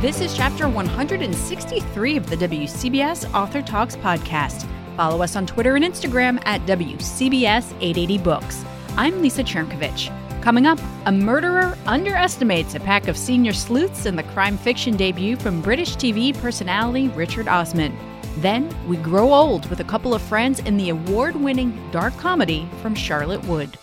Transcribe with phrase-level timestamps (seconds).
[0.00, 4.66] This is chapter 163 of the WCBS Author Talks podcast.
[4.96, 8.64] Follow us on Twitter and Instagram at WCBS 880 Books.
[8.96, 10.08] I'm Lisa Chernkovich.
[10.40, 15.36] Coming up, a murderer underestimates a pack of senior sleuths in the crime fiction debut
[15.36, 17.94] from British TV personality Richard Osman.
[18.38, 22.66] Then we grow old with a couple of friends in the award winning dark comedy
[22.80, 23.76] from Charlotte Wood.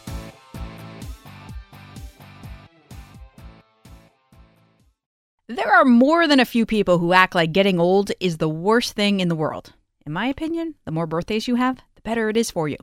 [5.50, 8.96] There are more than a few people who act like getting old is the worst
[8.96, 9.72] thing in the world.
[10.06, 12.76] In my opinion, the more birthdays you have, the better it is for you.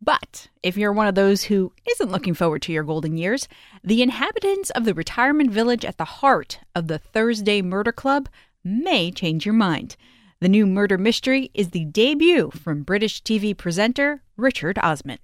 [0.00, 3.48] But if you're one of those who isn't looking forward to your golden years,
[3.82, 8.28] the inhabitants of the retirement village at the heart of the Thursday Murder Club
[8.62, 9.96] may change your mind.
[10.38, 15.18] The new murder mystery is the debut from British TV presenter Richard Osman.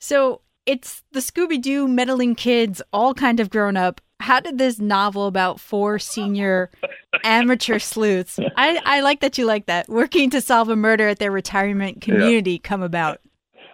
[0.00, 4.00] So it's the Scooby Doo meddling kids, all kind of grown up.
[4.20, 6.70] How did this novel about four senior
[7.24, 11.18] amateur sleuths, I, I like that you like that, working to solve a murder at
[11.18, 12.58] their retirement community yeah.
[12.62, 13.20] come about?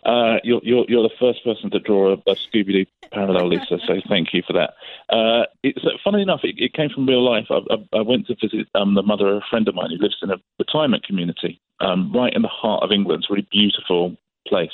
[0.06, 3.78] Uh, you're, you're, you're the first person to draw a, a Scooby Doo parallel, Lisa.
[3.86, 4.70] So thank you for that.
[5.14, 7.46] Uh, it's uh, funny enough, it, it, came from real life.
[7.50, 10.02] I, I, I went to visit um, the mother of a friend of mine who
[10.02, 13.24] lives in a retirement community um, right in the heart of England.
[13.24, 14.70] It's a really beautiful place.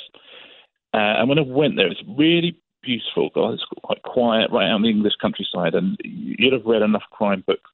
[0.93, 3.29] Uh, and when I went there, it's really beautiful.
[3.33, 5.73] God, it's quite quiet, right out in the English countryside.
[5.73, 7.69] And you'd have read enough crime books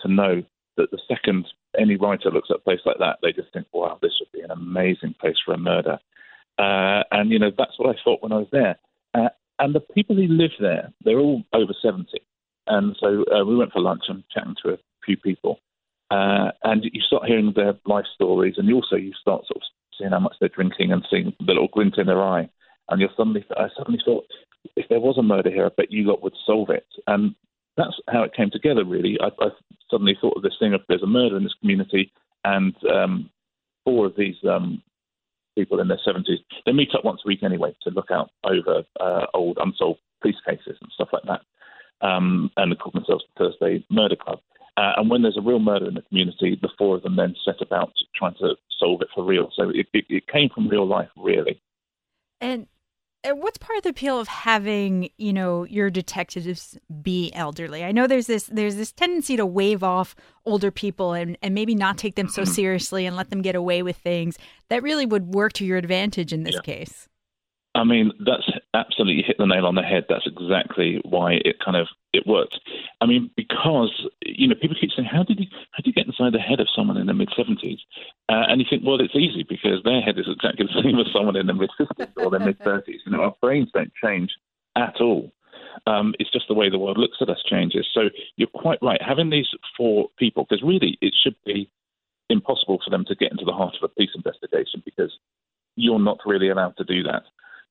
[0.00, 0.42] to know
[0.76, 1.46] that the second
[1.78, 4.40] any writer looks at a place like that, they just think, wow, this would be
[4.40, 5.98] an amazing place for a murder.
[6.58, 8.76] Uh, and, you know, that's what I thought when I was there.
[9.12, 12.08] Uh, and the people who live there, they're all over 70.
[12.66, 15.58] And so uh, we went for lunch and chatting to a few people.
[16.10, 19.62] Uh, and you start hearing their life stories, and you also you start sort of
[19.98, 22.48] seeing how much they're drinking and seeing the little glint in their eye.
[22.88, 24.26] And you're suddenly, I suddenly thought,
[24.76, 26.86] if there was a murder here, I bet you lot would solve it.
[27.06, 27.34] And
[27.76, 29.18] that's how it came together, really.
[29.20, 29.48] I, I
[29.90, 32.12] suddenly thought of this thing of there's a murder in this community,
[32.44, 33.30] and um,
[33.84, 34.82] four of these um,
[35.56, 36.38] people in their 70s.
[36.66, 40.36] They meet up once a week anyway to look out over uh, old unsolved police
[40.46, 41.40] cases and stuff like that.
[42.06, 44.40] Um, and they call themselves the Thursday Murder Club.
[44.76, 47.34] Uh, and when there's a real murder in the community, the four of them then
[47.44, 49.50] set about trying to solve it for real.
[49.54, 51.60] So it, it, it came from real life, really.
[52.40, 52.66] And
[53.32, 58.06] what's part of the appeal of having you know your detectives be elderly i know
[58.06, 60.14] there's this there's this tendency to wave off
[60.44, 62.52] older people and, and maybe not take them so mm-hmm.
[62.52, 64.36] seriously and let them get away with things
[64.68, 66.60] that really would work to your advantage in this yeah.
[66.60, 67.08] case
[67.74, 70.04] I mean, that's absolutely hit the nail on the head.
[70.08, 72.60] That's exactly why it kind of it worked.
[73.00, 76.06] I mean, because you know people keep saying, "How did you how did you get
[76.06, 77.78] inside the head of someone in the mid 70s?"
[78.28, 81.06] Uh, and you think, well, it's easy because their head is exactly the same as
[81.12, 82.98] someone in the mid 50s or their mid 30s.
[83.06, 84.30] You know, our brains don't change
[84.76, 85.32] at all.
[85.86, 87.86] Um, it's just the way the world looks at us changes.
[87.92, 89.00] So you're quite right.
[89.02, 91.70] Having these four people, because really it should be
[92.30, 95.12] impossible for them to get into the heart of a police investigation because
[95.76, 97.24] you're not really allowed to do that.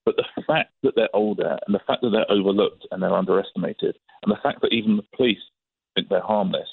[0.06, 3.98] But the fact that they're older and the fact that they're overlooked and they're underestimated
[4.24, 5.38] and the fact that even the police
[5.96, 6.68] think they're harmless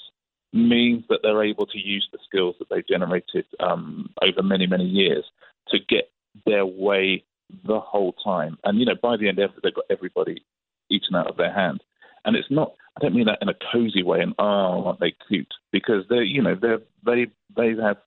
[0.53, 4.83] means that they're able to use the skills that they've generated um, over many, many
[4.85, 5.23] years
[5.69, 6.11] to get
[6.45, 7.23] their way
[7.65, 8.57] the whole time.
[8.63, 10.43] And, you know, by the end, they've got everybody
[10.89, 11.81] eaten out of their hand.
[12.25, 15.15] And it's not, I don't mean that in a cozy way and, oh, aren't they
[15.27, 15.53] cute?
[15.71, 17.97] Because they're, you know, they're, they, they have,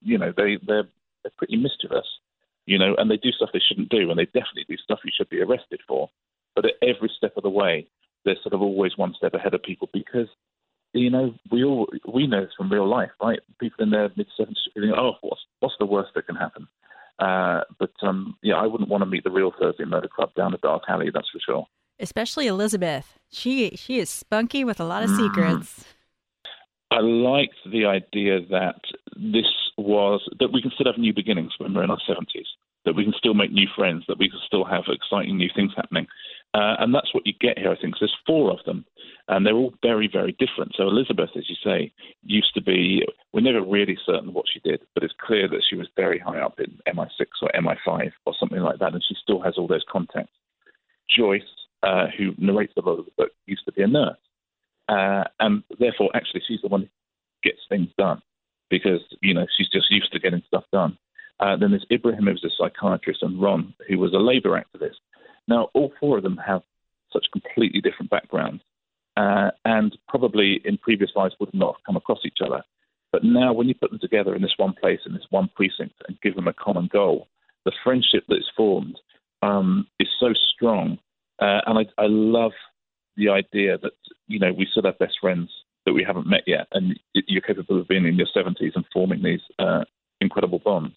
[0.00, 0.88] you know, they, they're,
[1.22, 2.06] they're pretty mischievous
[2.72, 5.12] you know, and they do stuff they shouldn't do, and they definitely do stuff you
[5.14, 6.08] should be arrested for.
[6.56, 7.86] But at every step of the way,
[8.24, 10.28] they're sort of always one step ahead of people because,
[10.94, 13.40] you know, we all we know this from real life, right?
[13.60, 16.66] People in their mid seventies feeling, oh, what's what's the worst that can happen?
[17.18, 20.54] Uh, but um, yeah, I wouldn't want to meet the real Thursday Murder Club down
[20.54, 21.66] a dark alley, that's for sure.
[22.00, 23.18] Especially Elizabeth.
[23.30, 25.18] She she is spunky with a lot of mm.
[25.18, 25.84] secrets.
[26.90, 28.80] I liked the idea that
[29.14, 29.46] this
[29.82, 32.46] was that we can still have new beginnings when we're in our 70s,
[32.84, 35.72] that we can still make new friends, that we can still have exciting new things
[35.76, 36.06] happening.
[36.54, 37.94] Uh, and that's what you get here, I think.
[37.94, 38.84] So there's four of them,
[39.28, 40.74] and they're all very, very different.
[40.76, 41.92] So Elizabeth, as you say,
[42.24, 43.02] used to be,
[43.32, 46.40] we're never really certain what she did, but it's clear that she was very high
[46.40, 49.84] up in MI6 or MI5 or something like that, and she still has all those
[49.90, 50.32] contacts.
[51.08, 51.42] Joyce,
[51.82, 54.16] uh, who narrates a lot of the book, used to be a nurse.
[54.88, 56.88] Uh, and therefore, actually, she's the one who
[57.42, 58.20] gets things done
[58.72, 60.96] because you know she's just used to getting stuff done.
[61.38, 65.00] Uh, then there's Ibrahim, who's a psychiatrist, and Ron, who was a labour activist.
[65.46, 66.62] Now, all four of them have
[67.12, 68.62] such completely different backgrounds,
[69.16, 72.62] uh, and probably in previous lives would not have come across each other.
[73.12, 75.96] But now, when you put them together in this one place, in this one precinct,
[76.08, 77.28] and give them a common goal,
[77.66, 78.98] the friendship that is formed
[79.42, 80.98] um, is so strong.
[81.38, 82.52] Uh, and I, I love
[83.16, 83.92] the idea that
[84.28, 85.50] you know we still have best friends
[85.86, 89.22] that we haven't met yet, and you're capable of being in your 70s and forming
[89.22, 89.84] these uh,
[90.20, 90.94] incredible bonds.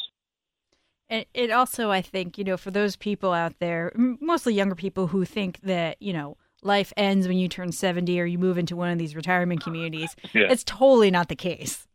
[1.10, 5.08] And it also, I think, you know, for those people out there, mostly younger people
[5.08, 8.76] who think that, you know, life ends when you turn 70 or you move into
[8.76, 10.48] one of these retirement communities, yeah.
[10.50, 11.88] it's totally not the case.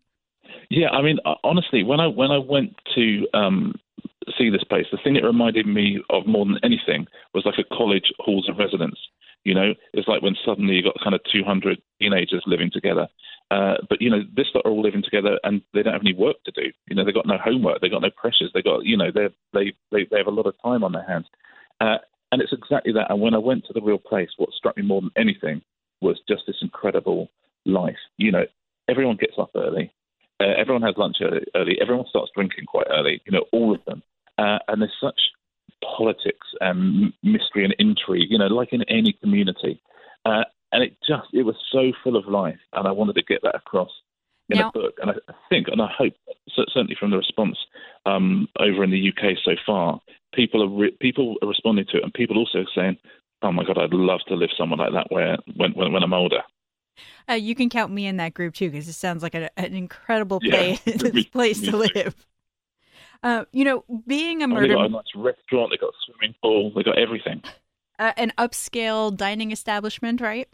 [0.68, 3.74] Yeah, I mean, honestly, when I when I went to um,
[4.38, 7.74] see this place, the thing it reminded me of more than anything was like a
[7.74, 8.98] college halls of residence.
[9.44, 13.08] You know, it's like when suddenly you've got kind of 200 teenagers living together.
[13.50, 16.14] Uh, but you know, this lot are all living together and they don't have any
[16.14, 16.70] work to do.
[16.88, 19.28] You know, they've got no homework, they've got no pressures, they've got you know, they
[19.52, 21.26] they they they have a lot of time on their hands.
[21.80, 21.98] Uh,
[22.32, 23.10] and it's exactly that.
[23.10, 25.62] And when I went to the real place, what struck me more than anything
[26.00, 27.28] was just this incredible
[27.66, 27.98] life.
[28.18, 28.44] You know,
[28.88, 29.92] everyone gets up early,
[30.40, 33.20] uh, everyone has lunch early, everyone starts drinking quite early.
[33.26, 34.02] You know, all of them,
[34.38, 35.20] uh, and there's such
[35.96, 39.80] politics and mystery and intrigue, you know, like in any community.
[40.24, 42.58] Uh, and it just, it was so full of life.
[42.72, 43.90] And I wanted to get that across
[44.50, 44.94] in now, a book.
[45.00, 45.14] And I,
[45.48, 46.14] think, and I hope,
[46.74, 47.56] certainly from the response
[48.06, 50.00] um, over in the UK so far,
[50.34, 52.96] people are re- people are responding to it, and people also saying,
[53.42, 56.12] "Oh my God, I'd love to live somewhere like that where when when, when I'm
[56.12, 56.42] older."
[57.28, 59.74] Uh, you can count me in that group too, because it sounds like a, an
[59.74, 62.14] incredible yeah, place, place to live.
[63.22, 64.64] Uh, you know, being a murder.
[64.64, 65.70] Oh, they got a nice restaurant.
[65.70, 66.72] They got a swimming pool.
[66.74, 67.42] They got everything.
[67.98, 70.48] Uh, an upscale dining establishment, right?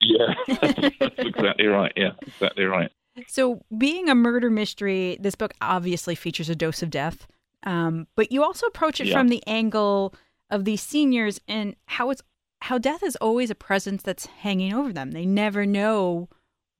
[0.00, 0.34] Yeah,
[1.00, 1.92] that's exactly right.
[1.96, 2.90] Yeah, exactly right.
[3.26, 7.26] So, being a murder mystery, this book obviously features a dose of death,
[7.64, 9.18] um, but you also approach it yeah.
[9.18, 10.14] from the angle
[10.50, 12.22] of these seniors and how it's
[12.62, 15.12] how death is always a presence that's hanging over them.
[15.12, 16.28] They never know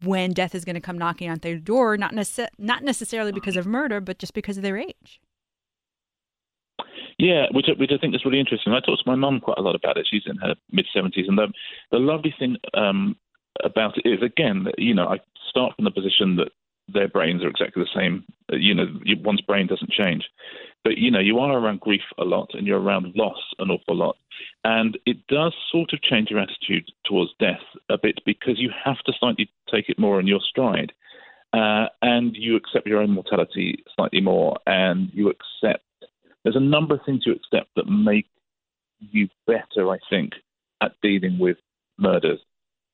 [0.03, 3.57] when death is going to come knocking on their door, not, nece- not necessarily because
[3.57, 5.21] of murder, but just because of their age.
[7.19, 8.73] Yeah, which, which I think is really interesting.
[8.73, 10.07] I talked to my mum quite a lot about it.
[10.11, 11.29] She's in her mid 70s.
[11.29, 11.49] And the,
[11.91, 13.17] the lovely thing um,
[13.65, 16.49] about it is, again, you know, I start from the position that
[16.89, 18.25] their brains are exactly the same.
[18.53, 18.87] Uh, you know,
[19.23, 20.25] one's brain doesn't change.
[20.85, 23.97] But, you know, you are around grief a lot and you're around loss an awful
[23.97, 24.17] lot.
[24.65, 28.99] And it does sort of change your attitude towards death a bit because you have
[29.07, 30.93] to slightly take it more in your stride.
[31.53, 35.85] Uh, and you accept your own mortality slightly more, and you accept.
[36.43, 38.27] There's a number of things you accept that make
[38.99, 40.33] you better, I think,
[40.83, 41.57] at dealing with
[41.99, 42.41] murders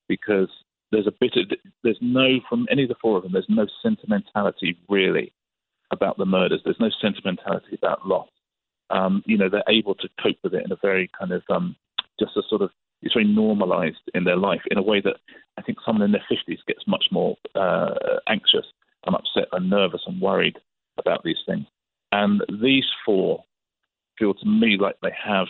[0.07, 0.49] because
[0.93, 3.67] there's a bit of there's no from any of the four of them there's no
[3.81, 5.33] sentimentality really
[5.93, 6.61] about the murders.
[6.63, 8.27] There's no sentimentality about loss.
[8.89, 11.75] Um, you know they're able to cope with it in a very kind of um,
[12.19, 12.69] just a sort of
[13.01, 15.17] it's very normalized in their life in a way that
[15.57, 17.93] I think someone in their 50s gets much more uh,
[18.29, 18.65] anxious
[19.05, 20.57] and upset and nervous and worried
[20.97, 21.65] about these things.
[22.11, 23.43] And these four
[24.17, 25.47] feel to me like they have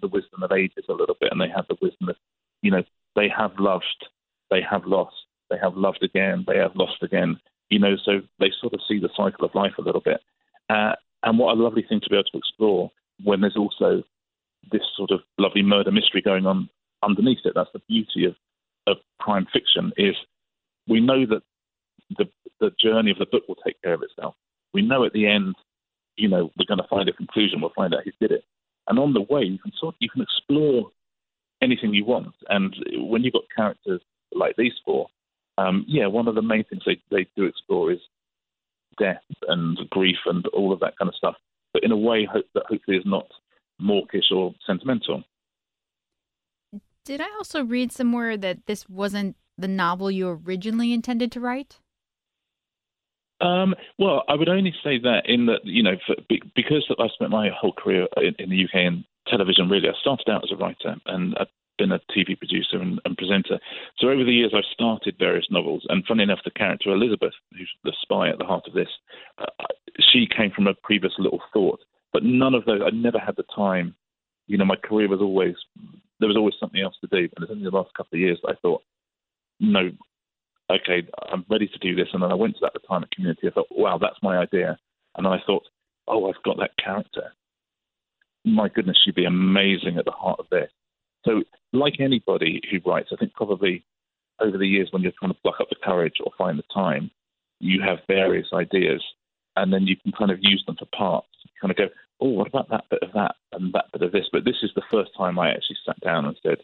[0.00, 2.16] the wisdom of ages a little bit and they have the wisdom of
[2.60, 2.82] you know
[3.16, 4.06] they have loved
[4.52, 5.16] they have lost,
[5.50, 7.40] they have loved again, they have lost again.
[7.70, 10.20] You know, so they sort of see the cycle of life a little bit.
[10.68, 12.90] Uh, and what a lovely thing to be able to explore
[13.24, 14.02] when there's also
[14.70, 16.68] this sort of lovely murder mystery going on
[17.02, 17.52] underneath it.
[17.54, 18.34] That's the beauty of,
[18.86, 20.14] of crime fiction is
[20.86, 21.42] we know that
[22.18, 22.26] the,
[22.60, 24.34] the journey of the book will take care of itself.
[24.74, 25.54] We know at the end,
[26.16, 27.60] you know, we're going to find a conclusion.
[27.60, 28.44] We'll find out who did it.
[28.86, 30.90] And on the way, you can sort you can explore
[31.62, 32.34] anything you want.
[32.48, 32.74] And
[33.08, 34.02] when you've got characters
[34.34, 35.06] like these four,
[35.58, 38.00] um, yeah, one of the main things they, they do explore is
[38.98, 41.34] death and grief and all of that kind of stuff,
[41.72, 43.26] but in a way hope that hopefully is not
[43.78, 45.22] mawkish or sentimental.
[47.04, 51.80] Did I also read somewhere that this wasn't the novel you originally intended to write?
[53.40, 56.14] Um, well, I would only say that in that you know for,
[56.54, 59.68] because I spent my whole career in, in the UK in television.
[59.68, 61.46] Really, I started out as a writer, and I
[61.82, 63.58] been a TV producer and, and, presenter.
[63.98, 65.84] So over the years, I've started various novels.
[65.88, 68.88] And funny enough, the character Elizabeth, who's the spy at the heart of this,
[69.38, 69.66] uh,
[70.12, 71.80] she came from a previous little thought.
[72.12, 73.96] But none of those, I never had the time.
[74.46, 75.54] You know, my career was always,
[76.20, 77.28] there was always something else to do.
[77.34, 78.82] And it's only the last couple of years that I thought,
[79.58, 79.90] no,
[80.70, 82.08] okay, I'm ready to do this.
[82.12, 83.48] And then I went to that retirement community.
[83.48, 84.78] I thought, wow, that's my idea.
[85.16, 85.64] And then I thought,
[86.06, 87.32] oh, I've got that character.
[88.44, 90.70] My goodness, she'd be amazing at the heart of this.
[91.24, 93.84] So, like anybody who writes, I think probably
[94.40, 97.10] over the years when you're trying to pluck up the courage or find the time,
[97.60, 99.02] you have various ideas,
[99.56, 101.28] and then you can kind of use them for parts.
[101.44, 101.88] You kind of go,
[102.20, 104.26] oh, what about that bit of that and that bit of this?
[104.32, 106.58] But this is the first time I actually sat down and said,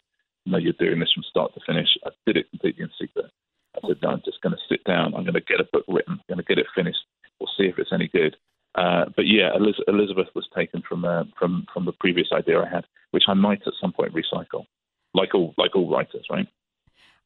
[0.46, 1.88] no, you're doing this from start to finish.
[2.04, 3.30] I did it completely in secret.
[3.76, 5.14] I said, no, I'm just going to sit down.
[5.14, 6.14] I'm going to get a book written.
[6.14, 6.98] I'm going to get it finished.
[7.38, 8.36] We'll see if it's any good.
[8.78, 12.68] Uh, but yeah, Eliz- Elizabeth was taken from uh, from from the previous idea I
[12.68, 14.66] had, which I might at some point recycle,
[15.14, 16.46] like all like all writers, right?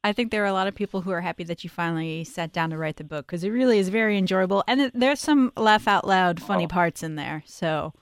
[0.03, 2.51] I think there are a lot of people who are happy that you finally sat
[2.51, 5.87] down to write the book because it really is very enjoyable, and there's some laugh
[5.87, 6.69] out loud funny oh.
[6.69, 7.43] parts in there.
[7.45, 7.93] So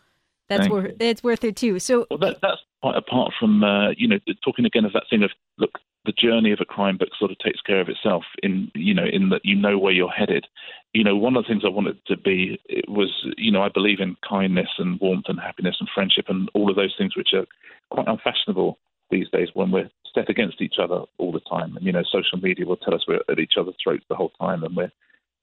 [0.47, 1.77] that's worth it's worth it too.
[1.79, 5.23] So well, that, that's quite apart from uh, you know talking again of that thing
[5.23, 8.71] of look the journey of a crime book sort of takes care of itself in
[8.73, 10.45] you know in that you know where you're headed.
[10.93, 13.99] You know one of the things i wanted to be was you know i believe
[13.99, 17.45] in kindness and warmth and happiness and friendship and all of those things which are
[17.91, 18.77] quite unfashionable
[19.09, 21.75] these days when we're set against each other all the time.
[21.75, 24.31] And you know social media will tell us we're at each other's throats the whole
[24.39, 24.91] time and we're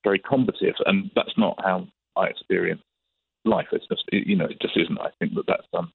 [0.04, 0.74] very combative.
[0.86, 1.86] And that's not how
[2.16, 2.82] i experience
[3.44, 3.68] life.
[3.72, 5.00] It's just you know it just isn't.
[5.00, 5.92] I think that that's um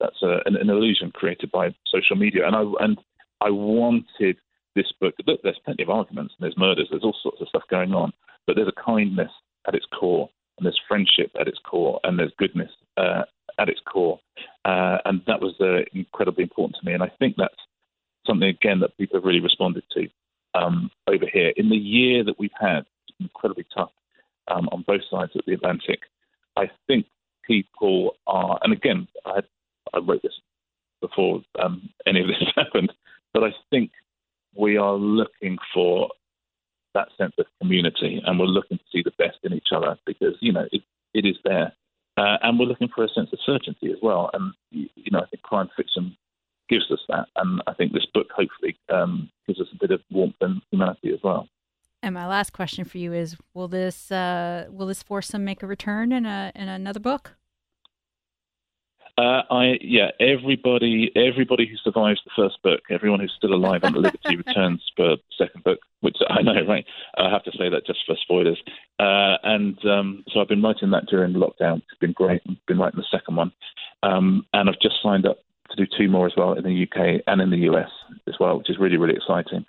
[0.00, 2.46] that's a, an, an illusion created by social media.
[2.46, 2.98] And i and
[3.40, 4.36] I wanted
[4.74, 5.14] this book.
[5.26, 8.12] Look, there's plenty of arguments and there's murders, there's all sorts of stuff going on,
[8.46, 9.30] but there's a kindness
[9.66, 13.22] at its core, and there's friendship at its core, and there's goodness uh,
[13.58, 14.20] at its core,
[14.64, 16.92] uh, and that was uh, incredibly important to me.
[16.92, 17.54] And I think that's
[18.26, 20.08] something again that people have really responded to
[20.54, 22.82] um, over here in the year that we've had.
[23.20, 23.90] Incredibly tough
[24.46, 26.00] um, on both sides of the Atlantic.
[26.56, 27.06] I think
[27.44, 29.40] people are, and again, I,
[29.92, 30.38] I wrote this
[31.00, 32.92] before um, any of this happened.
[33.32, 33.90] But I think
[34.54, 36.08] we are looking for
[36.94, 40.34] that sense of community, and we're looking to see the best in each other because
[40.40, 40.82] you know it,
[41.14, 41.72] it is there,
[42.16, 44.30] uh, and we're looking for a sense of certainty as well.
[44.32, 46.16] And you know, I think crime fiction
[46.68, 50.00] gives us that, and I think this book hopefully um, gives us a bit of
[50.10, 51.48] warmth and humanity as well.
[52.02, 55.66] And my last question for you is: Will this uh, will this foursome make a
[55.66, 57.37] return in a in another book?
[59.18, 63.92] Uh, I yeah, everybody everybody who survives the first book, everyone who's still alive on
[63.92, 66.84] the Liberty returns for the second book, which I know, right?
[67.16, 68.62] I have to say that just for spoilers.
[69.00, 71.78] Uh, and um, so I've been writing that during lockdown.
[71.78, 72.42] It's been great.
[72.48, 73.50] I've been writing the second one,
[74.04, 75.38] um, and I've just signed up
[75.70, 77.90] to do two more as well in the UK and in the US
[78.28, 79.64] as well, which is really really exciting.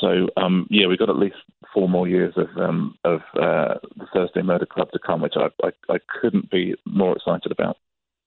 [0.00, 1.36] So um, yeah, we've got at least
[1.74, 5.48] four more years of um, of uh, the Thursday Murder Club to come, which I,
[5.62, 7.76] I, I couldn't be more excited about.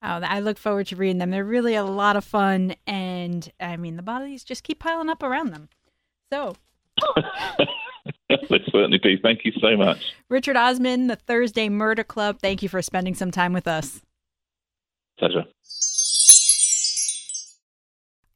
[0.10, 1.32] Oh, I look forward to reading them.
[1.32, 5.22] They're really a lot of fun, and I mean, the bodies just keep piling up
[5.22, 5.68] around them.
[6.32, 6.56] So.
[8.30, 9.18] they certainly do.
[9.22, 10.16] Thank you so much.
[10.30, 14.02] Richard Osman, the Thursday Murder Club, thank you for spending some time with us.
[15.20, 15.44] Pleasure.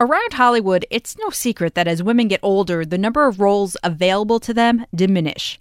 [0.02, 4.42] Around Hollywood, it's no secret that as women get older, the number of roles available
[4.42, 5.58] to them diminish.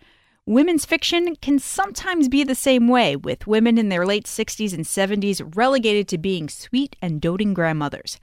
[0.46, 4.84] Women's fiction can sometimes be the same way, with women in their late 60s and
[4.84, 8.18] 70s relegated to being sweet and doting grandmothers.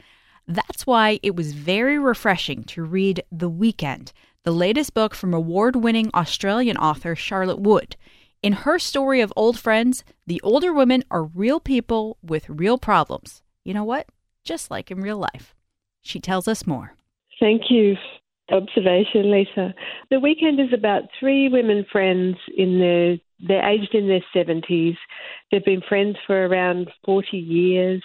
[0.48, 5.76] That's why it was very refreshing to read The Weekend, the latest book from award
[5.76, 7.96] winning Australian author Charlotte Wood.
[8.42, 13.44] In her story of old friends, the older women are real people with real problems.
[13.64, 14.08] You know what?
[14.44, 15.54] Just like in real life.
[16.02, 16.96] She tells us more.
[17.40, 17.96] Thank you
[18.52, 19.74] observation, Lisa.
[20.10, 24.96] The weekend is about three women friends in their they're aged in their seventies.
[25.52, 28.04] They've been friends for around forty years.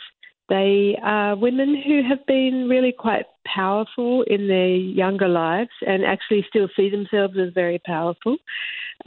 [0.49, 6.45] They are women who have been really quite powerful in their younger lives and actually
[6.49, 8.37] still see themselves as very powerful.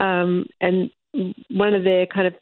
[0.00, 0.90] Um, and
[1.50, 2.34] one of their kind of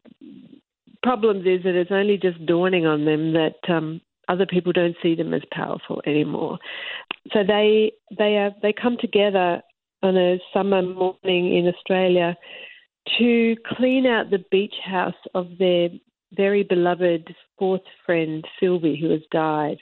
[1.03, 5.15] problems is that it's only just dawning on them that um, other people don't see
[5.15, 6.59] them as powerful anymore.
[7.33, 9.63] So they they are they come together
[10.03, 12.37] on a summer morning in Australia
[13.19, 15.89] to clean out the beach house of their
[16.33, 19.79] very beloved fourth friend Sylvie, who has died,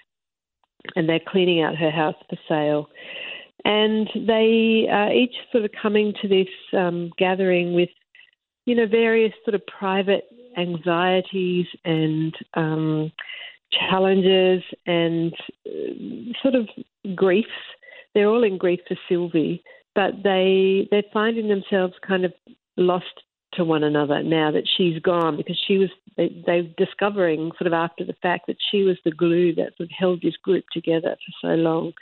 [0.97, 2.89] and they're cleaning out her house for sale.
[3.65, 7.91] And they are each sort of coming to this um, gathering with,
[8.67, 10.25] you know, various sort of private
[10.57, 13.13] anxieties and um,
[13.73, 15.33] challenges and
[16.43, 16.69] sort of
[17.15, 17.49] griefs.
[18.15, 19.63] They're all in grief for Sylvie,
[19.95, 22.33] but they they're finding themselves kind of
[22.77, 23.23] lost
[23.55, 27.73] to one another now that she's gone because she was they, they're discovering sort of
[27.73, 31.17] after the fact that she was the glue that sort of held this group together
[31.17, 31.93] for so long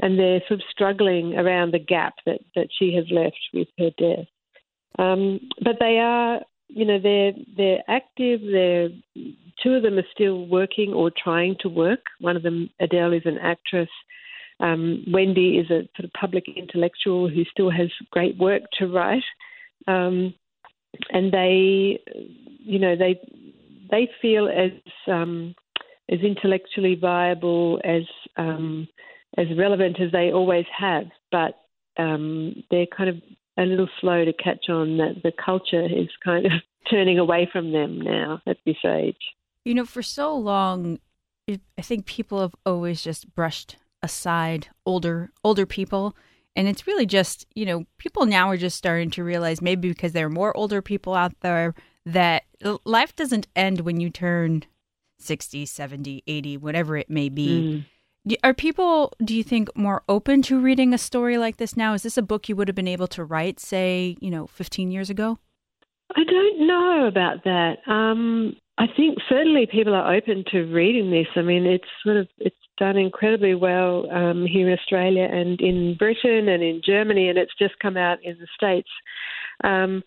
[0.00, 3.90] and they're sort of struggling around the gap that, that she has left with her
[3.98, 4.26] death.
[4.98, 8.40] Um, but they are you know they're they're active.
[8.40, 8.88] They're
[9.62, 12.00] two of them are still working or trying to work.
[12.20, 13.88] One of them, Adele, is an actress.
[14.60, 19.24] Um, Wendy is a sort of public intellectual who still has great work to write.
[19.86, 20.34] Um,
[21.10, 22.00] and they,
[22.58, 23.20] you know, they
[23.90, 24.70] they feel as
[25.06, 25.54] um,
[26.10, 28.02] as intellectually viable as
[28.36, 28.88] um,
[29.36, 31.58] as relevant as they always have, but
[31.98, 33.16] um, they're kind of
[33.58, 36.52] a little slow to catch on that the culture is kind of
[36.90, 39.16] turning away from them now at this age.
[39.64, 40.98] You know, for so long,
[41.48, 46.14] I think people have always just brushed aside older older people
[46.54, 50.12] And it's really just, you know, people now are just starting to realize maybe because
[50.12, 51.74] there are more older people out there
[52.06, 52.44] that
[52.84, 54.64] life doesn't end when you turn
[55.18, 57.48] 60, 70, 80, whatever it may be.
[57.48, 57.84] Mm.
[58.42, 61.94] Are people, do you think, more open to reading a story like this now?
[61.94, 64.90] Is this a book you would have been able to write, say, you know, 15
[64.90, 65.38] years ago?
[66.16, 67.76] I don't know about that.
[67.86, 71.26] Um, I think certainly people are open to reading this.
[71.36, 75.96] I mean, it's sort of it's done incredibly well um, here in Australia and in
[75.98, 78.88] Britain and in Germany, and it's just come out in the States.
[79.64, 80.02] Um,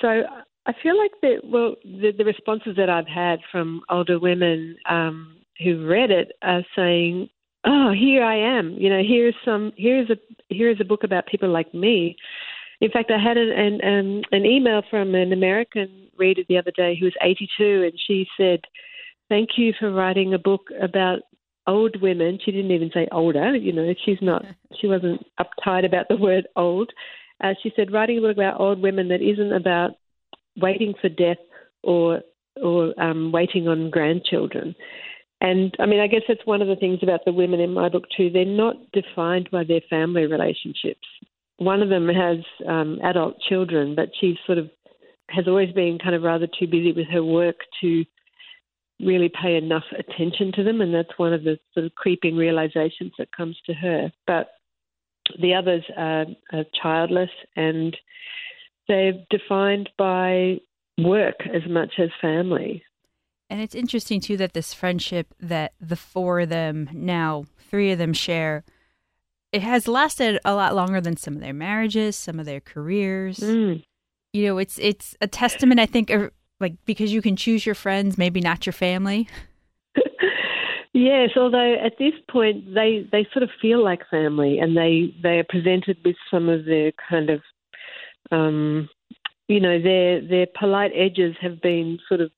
[0.00, 0.22] so
[0.66, 1.40] I feel like that.
[1.44, 6.64] Well, the, the, responses that I've had from older women um, who read it are
[6.74, 7.28] saying,
[7.64, 8.76] "Oh, here I am.
[8.78, 9.72] You know, here's some.
[9.76, 10.16] Here's a
[10.48, 12.16] here's a book about people like me."
[12.80, 16.72] In fact, I had an an, um, an email from an American reader the other
[16.74, 18.60] day who was 82, and she said,
[19.28, 21.20] "Thank you for writing a book about
[21.66, 23.54] old women." She didn't even say older.
[23.54, 24.44] You know, she's not.
[24.80, 26.90] She wasn't uptight about the word old.
[27.42, 29.90] Uh, she said, "Writing a book about old women that isn't about
[30.56, 31.38] waiting for death
[31.82, 32.22] or
[32.56, 34.74] or um, waiting on grandchildren."
[35.40, 37.88] And I mean, I guess that's one of the things about the women in my
[37.88, 38.30] book too.
[38.30, 41.06] They're not defined by their family relationships.
[41.56, 44.70] One of them has um, adult children, but she's sort of
[45.30, 48.04] has always been kind of rather too busy with her work to
[49.00, 53.12] really pay enough attention to them, and that's one of the sort of creeping realizations
[53.18, 54.12] that comes to her.
[54.26, 54.50] But
[55.40, 57.96] the others are, are childless, and
[58.88, 60.58] they're defined by
[60.98, 62.82] work as much as family.
[63.50, 67.98] And it's interesting too that this friendship that the four of them now, three of
[67.98, 68.64] them share,
[69.52, 73.40] it has lasted a lot longer than some of their marriages, some of their careers.
[73.40, 73.82] Mm
[74.32, 76.30] you know, it's it's a testament, I think, of,
[76.60, 79.28] like because you can choose your friends, maybe not your family.
[80.92, 85.38] yes, although at this point they they sort of feel like family, and they they
[85.38, 87.42] are presented with some of their kind of,
[88.30, 88.88] um,
[89.48, 92.30] you know, their their polite edges have been sort of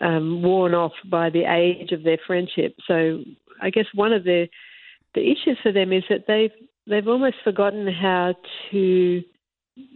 [0.00, 2.74] um, worn off by the age of their friendship.
[2.86, 3.20] So
[3.60, 4.48] I guess one of the
[5.14, 6.50] the issues for them is that they've
[6.86, 8.34] they've almost forgotten how
[8.70, 9.22] to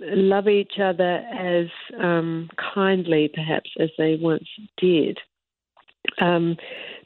[0.00, 1.66] love each other as
[2.00, 5.18] um, kindly, perhaps, as they once did.
[6.20, 6.56] Um,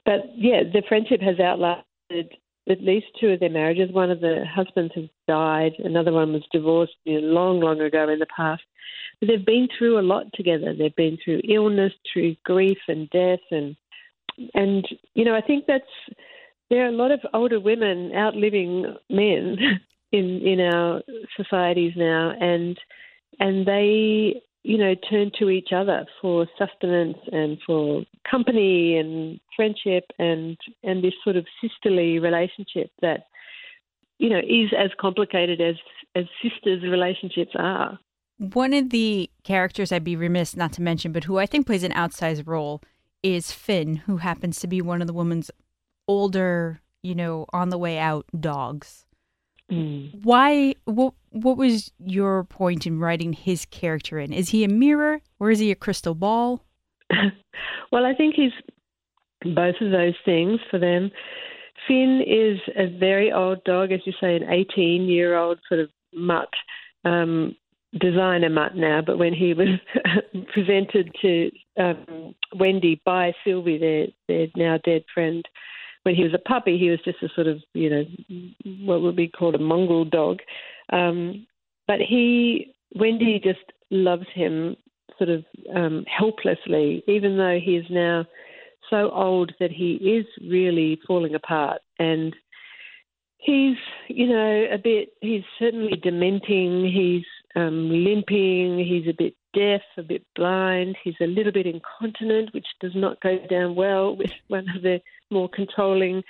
[0.05, 2.37] but yeah, the friendship has outlasted
[2.69, 3.93] at least two of their marriages.
[3.93, 8.09] One of the husbands has died, another one was divorced you know, long, long ago
[8.09, 8.63] in the past.
[9.19, 10.75] But they've been through a lot together.
[10.75, 13.77] They've been through illness, through grief and death, and
[14.55, 15.85] and you know I think that's
[16.71, 19.57] there are a lot of older women outliving men
[20.13, 21.03] in in our
[21.37, 22.79] societies now, and
[23.39, 30.05] and they you know turn to each other for sustenance and for company and friendship
[30.19, 33.27] and and this sort of sisterly relationship that
[34.19, 35.77] you know is as complicated as
[36.15, 37.99] as sisters relationships are.
[38.41, 41.83] One of the characters I'd be remiss not to mention, but who I think plays
[41.83, 42.81] an outsized role,
[43.23, 45.51] is Finn, who happens to be one of the woman's
[46.09, 49.05] older, you know, on the way out dogs.
[49.71, 50.25] Mm.
[50.25, 50.75] Why?
[50.87, 51.13] What?
[51.33, 54.33] What was your point in writing his character in?
[54.33, 56.65] Is he a mirror or is he a crystal ball?
[57.93, 58.53] well, I think he's
[59.55, 61.11] both of those things for them.
[61.87, 65.91] Finn is a very old dog, as you say, an 18 year old sort of
[66.15, 66.49] mutt,
[67.05, 67.55] um,
[67.99, 69.69] designer mutt now, but when he was
[70.55, 75.45] presented to um, Wendy by Sylvie, their, their now dead friend,
[76.05, 78.05] when he was a puppy, he was just a sort of, you know,
[78.85, 80.39] what would be called a mongrel dog.
[80.93, 81.47] Um,
[81.87, 84.77] but he, Wendy just loves him
[85.19, 88.25] sort of um, helplessly, even though he is now
[88.89, 91.81] so old that he is really falling apart.
[91.99, 92.35] And
[93.39, 93.77] he's,
[94.09, 97.27] you know, a bit, he's certainly dementing, he's
[97.57, 102.67] um, limping, he's a bit deaf, a bit blind, he's a little bit incontinent, which
[102.81, 106.23] does not go down well with one of the more controlling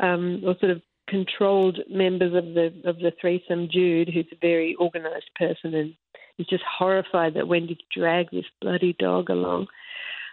[0.00, 4.76] um, or sort of controlled members of the of the threesome, Jude, who's a very
[4.80, 5.94] organised person and
[6.38, 9.66] is just horrified that Wendy dragged this bloody dog along.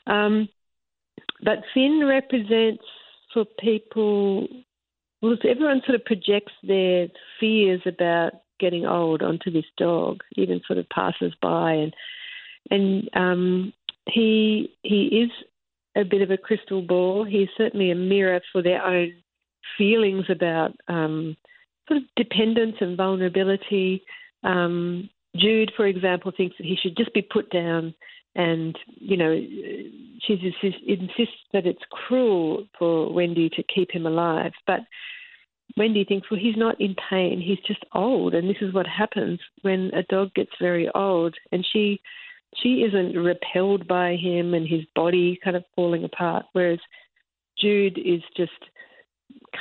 [0.06, 0.48] Um,
[1.44, 2.84] but Finn represents
[3.34, 4.48] for people.
[5.22, 7.08] Well, everyone sort of projects their
[7.40, 11.94] fears about getting old onto this dog, even sort of passers by, and
[12.70, 13.74] and um,
[14.08, 15.32] he he is
[15.96, 17.24] a bit of a crystal ball.
[17.24, 19.14] He's certainly a mirror for their own
[19.78, 21.36] feelings about um,
[21.88, 24.04] sort of dependence and vulnerability.
[24.44, 27.94] Um, Jude, for example, thinks that he should just be put down,
[28.36, 30.34] and you know, she
[30.88, 34.54] insists that it's cruel for Wendy to keep him alive.
[34.66, 34.82] But
[35.76, 37.42] Wendy thinks, well, he's not in pain.
[37.42, 41.36] He's just old, and this is what happens when a dog gets very old.
[41.52, 42.00] And she
[42.56, 46.80] she isn't repelled by him and his body kind of falling apart, whereas
[47.60, 48.52] Jude is just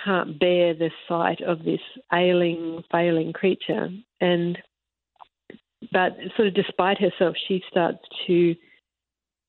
[0.05, 1.81] can't bear the sight of this
[2.12, 3.88] ailing, failing creature.
[4.21, 4.59] And
[5.92, 8.55] but sort of despite herself, she starts to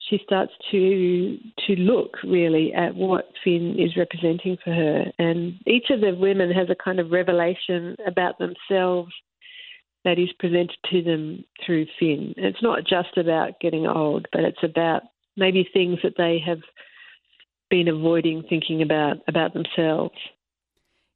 [0.10, 5.90] she starts to to look really at what Finn is representing for her, and each
[5.90, 9.12] of the women has a kind of revelation about themselves
[10.06, 12.34] that is presented to them through Finn.
[12.38, 15.04] It's not just about getting old, but it's about
[15.36, 16.62] maybe things that they have
[17.70, 20.16] been avoiding thinking about about themselves.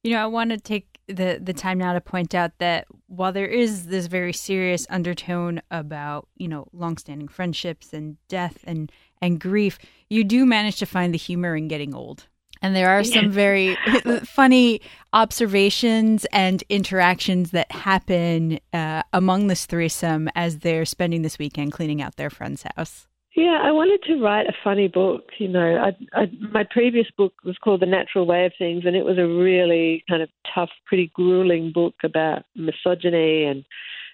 [0.04, 3.32] You know, I want to take the the time now to point out that while
[3.32, 9.40] there is this very serious undertone about you know longstanding friendships and death and and
[9.40, 9.78] grief,
[10.10, 12.28] you do manage to find the humor in getting old.
[12.62, 13.78] And there are some very
[14.24, 14.82] funny
[15.14, 22.02] observations and interactions that happen uh, among this threesome as they're spending this weekend cleaning
[22.02, 23.08] out their friend's house.
[23.36, 25.24] Yeah, I wanted to write a funny book.
[25.38, 28.96] You know, I, I, my previous book was called The Natural Way of Things, and
[28.96, 33.64] it was a really kind of tough, pretty grueling book about misogyny, and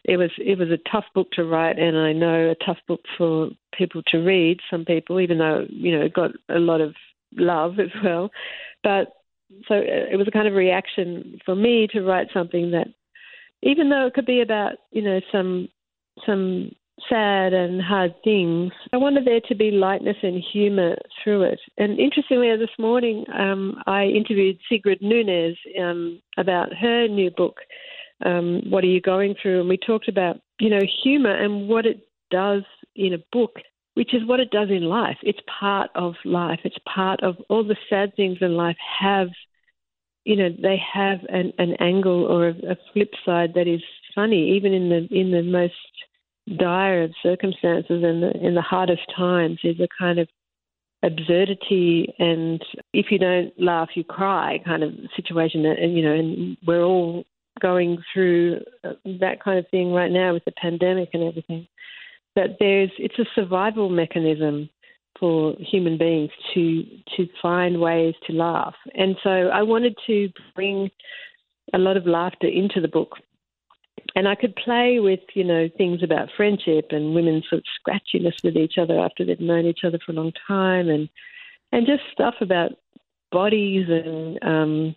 [0.03, 3.01] it was it was a tough book to write, and I know a tough book
[3.17, 4.59] for people to read.
[4.69, 6.93] Some people, even though you know, it got a lot of
[7.35, 8.29] love as well,
[8.83, 9.13] but
[9.67, 12.87] so uh, it was a kind of reaction for me to write something that,
[13.63, 15.69] even though it could be about you know some
[16.23, 16.71] some
[17.09, 18.71] sad and hard things.
[18.91, 21.59] I wanted there to be lightness and humour through it.
[21.77, 27.57] And interestingly, this morning um, I interviewed Sigrid Nunez um, about her new book,
[28.25, 29.61] um, What Are You Going Through?
[29.61, 32.63] And we talked about, you know, humour and what it does
[32.95, 33.57] in a book,
[33.93, 35.17] which is what it does in life.
[35.21, 36.59] It's part of life.
[36.63, 39.29] It's part of all the sad things in life have,
[40.23, 43.81] you know, they have an, an angle or a, a flip side that is
[44.15, 45.73] funny, even in the in the most
[46.55, 50.27] dire of circumstances and the, in the hardest times is a kind of
[51.03, 55.65] absurdity and if you don't laugh you cry kind of situation.
[55.65, 57.25] And you know and we're all
[57.59, 61.67] going through uh, that kind of thing right now with the pandemic and everything.
[62.35, 64.69] But there's it's a survival mechanism
[65.19, 66.83] for human beings to
[67.15, 68.75] to find ways to laugh.
[68.93, 70.89] And so I wanted to bring
[71.73, 73.17] a lot of laughter into the book
[74.17, 78.33] and I could play with, you know, things about friendship and women sort of scratchiness
[78.43, 81.07] with each other after they've known each other for a long time, and
[81.71, 82.71] and just stuff about
[83.31, 84.95] bodies and um,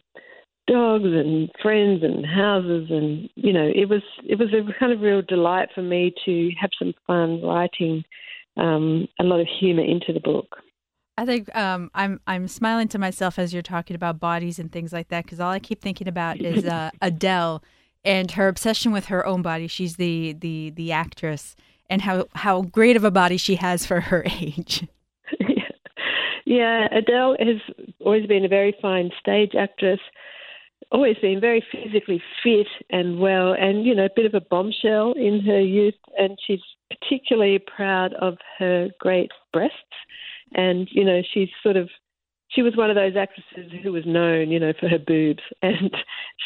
[0.67, 5.03] dogs and friends and houses, and you know, it was it was a kind of
[5.03, 8.03] real delight for me to have some fun writing
[8.57, 10.57] um, a lot of humour into the book.
[11.19, 14.95] I think um, I'm I'm smiling to myself as you're talking about bodies and things
[14.95, 17.63] like that because all I keep thinking about is uh, Adele
[18.05, 19.67] and her obsession with her own body.
[19.67, 21.57] She's the the the actress,
[21.89, 24.87] and how how great of a body she has for her age.
[26.45, 27.57] yeah, Adele has
[28.01, 30.01] always been a very fine stage actress.
[30.93, 35.13] Always been very physically fit and well, and you know, a bit of a bombshell
[35.13, 35.95] in her youth.
[36.19, 39.77] And she's particularly proud of her great breasts.
[40.53, 41.89] And you know, she's sort of
[42.51, 45.91] she was one of those actresses who was known, you know, for her boobs, and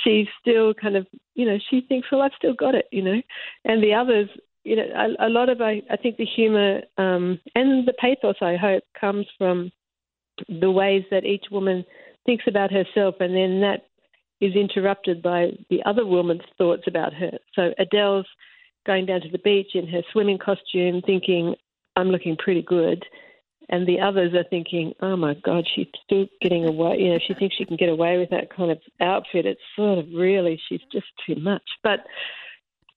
[0.03, 3.21] she's still kind of, you know, she thinks, well, I've still got it, you know,
[3.65, 4.29] and the others,
[4.65, 8.37] you know, a, a lot of I, I think the humour um, and the pathos,
[8.41, 9.71] I hope, comes from
[10.49, 11.85] the ways that each woman
[12.27, 13.87] thinks about herself, and then that
[14.41, 17.33] is interrupted by the other woman's thoughts about her.
[17.55, 18.27] So Adele's
[18.87, 21.55] going down to the beach in her swimming costume, thinking,
[21.97, 23.05] I'm looking pretty good
[23.69, 26.99] and the others are thinking, "Oh my God, she's still getting away.
[26.99, 29.47] You know, she thinks she can get away with that kind of outfit.
[29.47, 32.01] It's sort of really, she's just too much." But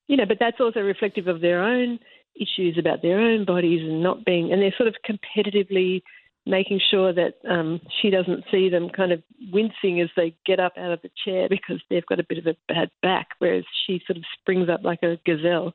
[0.07, 1.99] you know, but that's also reflective of their own
[2.35, 6.01] issues about their own bodies and not being, and they're sort of competitively
[6.47, 10.73] making sure that um, she doesn't see them kind of wincing as they get up
[10.77, 14.01] out of the chair because they've got a bit of a bad back, whereas she
[14.07, 15.73] sort of springs up like a gazelle.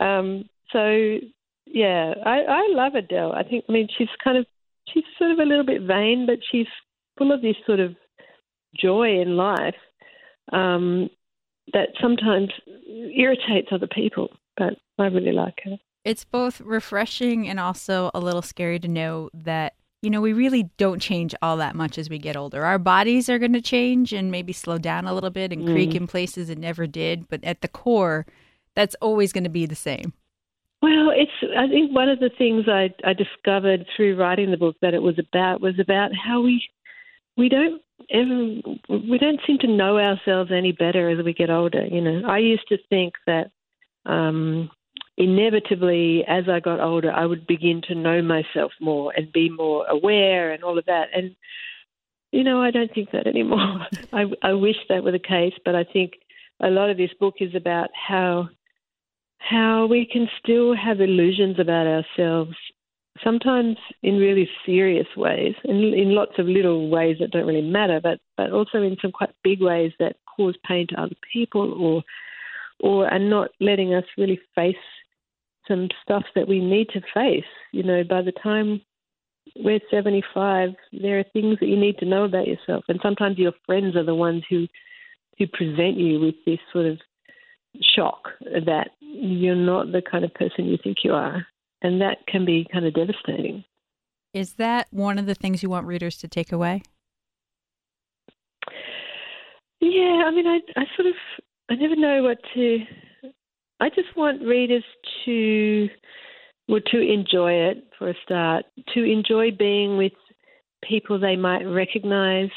[0.00, 1.18] Um, so
[1.66, 3.32] yeah, I, I love Adele.
[3.32, 4.46] I think, I mean, she's kind of,
[4.92, 6.66] she's sort of a little bit vain, but she's
[7.18, 7.94] full of this sort of
[8.80, 9.74] joy in life
[10.52, 11.08] um,
[11.72, 12.50] that sometimes
[12.86, 14.28] irritates other people.
[14.56, 15.76] But I really like her.
[16.04, 19.74] It's both refreshing and also a little scary to know that
[20.04, 22.62] you know, we really don't change all that much as we get older.
[22.62, 25.72] Our bodies are going to change and maybe slow down a little bit and mm.
[25.72, 28.26] creak in places it never did, but at the core,
[28.74, 30.12] that's always going to be the same.
[30.84, 31.32] Well, it's.
[31.56, 35.00] I think one of the things I, I discovered through writing the book that it
[35.00, 36.62] was about was about how we
[37.38, 41.86] we don't ever we don't seem to know ourselves any better as we get older.
[41.86, 43.50] You know, I used to think that
[44.04, 44.68] um,
[45.16, 49.86] inevitably, as I got older, I would begin to know myself more and be more
[49.86, 51.06] aware and all of that.
[51.14, 51.34] And
[52.30, 53.86] you know, I don't think that anymore.
[54.12, 56.12] I, I wish that were the case, but I think
[56.60, 58.50] a lot of this book is about how
[59.48, 62.56] how we can still have illusions about ourselves
[63.22, 68.00] sometimes in really serious ways, in, in lots of little ways that don't really matter,
[68.02, 72.02] but, but also in some quite big ways that cause pain to other people or
[72.80, 74.74] or are not letting us really face
[75.68, 77.44] some stuff that we need to face.
[77.72, 78.80] You know, by the time
[79.56, 83.52] we're 75, there are things that you need to know about yourself, and sometimes your
[83.64, 84.66] friends are the ones who
[85.38, 86.98] who present you with this sort of
[87.82, 91.46] shock that you're not the kind of person you think you are
[91.82, 93.62] and that can be kind of devastating.
[94.32, 96.82] Is that one of the things you want readers to take away?
[99.80, 101.14] Yeah, I mean, I, I sort of,
[101.70, 102.78] I never know what to.
[103.80, 104.84] I just want readers
[105.24, 105.88] to,
[106.68, 110.12] well, to enjoy it for a start, to enjoy being with
[110.82, 112.50] people they might recognize,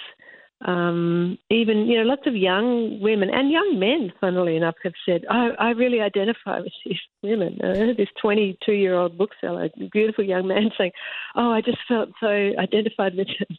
[0.66, 5.24] um, even you know lots of young women and young men, funnily enough, have said,
[5.30, 10.94] "I, I really identify with these women." Uh, this 22-year-old bookseller, beautiful young man, saying,
[11.36, 13.58] "Oh, I just felt so identified with them,"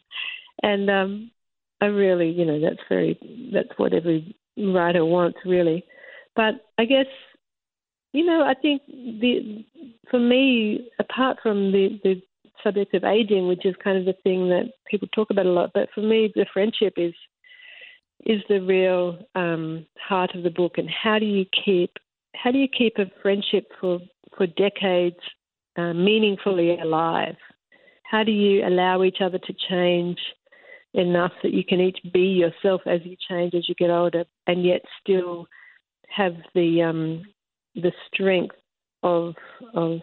[0.61, 1.31] and um,
[1.79, 3.17] I really, you know, that's very
[3.53, 5.85] that's what every writer wants, really.
[6.35, 7.07] But I guess,
[8.11, 9.63] you know, I think the
[10.11, 12.21] for me, apart from the the
[12.63, 15.71] subject of aging, which is kind of the thing that people talk about a lot.
[15.73, 17.13] But for me, the friendship is
[18.25, 20.77] is the real um, heart of the book.
[20.77, 21.91] And how do you keep
[22.35, 23.99] how do you keep a friendship for
[24.37, 25.17] for decades
[25.77, 27.35] uh, meaningfully alive?
[28.03, 30.17] How do you allow each other to change
[30.93, 34.65] enough that you can each be yourself as you change as you get older, and
[34.65, 35.47] yet still
[36.09, 37.23] have the um,
[37.75, 38.55] the strength
[39.03, 39.35] of
[39.75, 39.99] of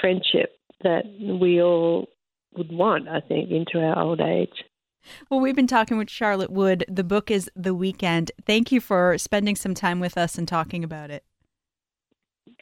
[0.00, 2.08] friendship that we all
[2.56, 4.64] would want, I think, into our old age.
[5.28, 6.84] Well, we've been talking with Charlotte Wood.
[6.88, 8.30] The book is The Weekend.
[8.46, 11.24] Thank you for spending some time with us and talking about it.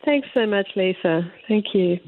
[0.05, 1.31] Thanks so much, Lisa.
[1.49, 1.99] Thank you.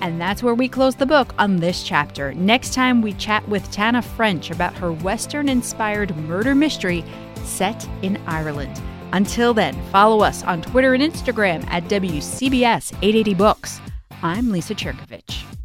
[0.00, 2.32] And that's where we close the book on this chapter.
[2.34, 7.04] Next time, we chat with Tana French about her Western inspired murder mystery
[7.44, 8.80] set in Ireland.
[9.12, 13.80] Until then, follow us on Twitter and Instagram at WCBS 880 Books.
[14.22, 15.55] I'm Lisa Cherkovich.